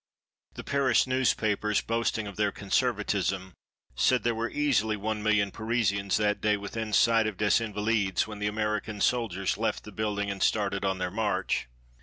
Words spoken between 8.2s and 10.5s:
when the American soldiers left the building and